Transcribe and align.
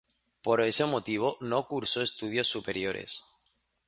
Por 0.45 0.59
ese 0.71 0.85
motivo 0.93 1.27
no 1.49 1.67
cursó 1.67 2.01
estudios 2.01 2.47
superiores. 2.47 3.11